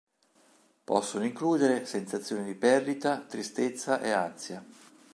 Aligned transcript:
Possono 0.83 1.25
includere 1.25 1.85
sensazioni 1.85 2.43
di 2.43 2.55
perdita, 2.55 3.19
tristezza 3.19 4.01
e 4.01 4.09
ansia. 4.09 4.65